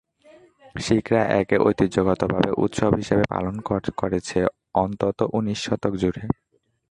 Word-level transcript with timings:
শিখরা 0.75 1.21
একে 1.39 1.57
ঐতিহ্যগতভাবে 1.59 2.49
উৎসব 2.57 2.91
হিসেবে 2.93 3.23
পালন 3.29 3.55
করেছে, 4.01 4.37
অন্তত 4.75 5.19
উনিশ 5.37 5.59
শতক 5.65 5.93
জুড়ে। 5.95 6.23